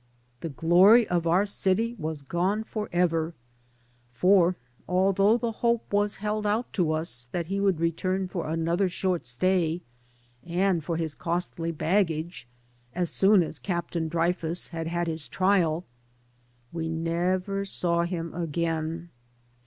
The 0.39 0.49
glory 0.49 1.07
of 1.09 1.27
our 1.27 1.45
city 1.45 1.93
was 1.99 2.23
gone 2.23 2.63
forever, 2.63 3.35
for, 4.11 4.55
although 4.89 5.37
the 5.37 5.51
hope 5.51 5.93
was 5.93 6.15
held 6.15 6.43
out 6.43 6.73
to 6.73 6.91
us 6.93 7.29
that 7.31 7.45
he 7.45 7.59
would 7.59 7.79
return 7.79 8.27
for 8.27 8.47
another 8.49 8.89
short 8.89 9.27
stay 9.27 9.81
and 10.43 10.83
for 10.83 10.97
his 10.97 11.13
costly 11.13 11.71
baggage 11.71 12.47
as 12.95 13.11
soon 13.11 13.43
as 13.43 13.59
Captain 13.59 14.07
Dreyfus 14.09 14.69
had 14.69 14.87
had 14.87 15.05
his 15.05 15.27
trial, 15.27 15.85
we 16.73 16.89
never 16.89 17.63
saw 17.63 18.01
him 18.01 18.33
again. 18.33 19.09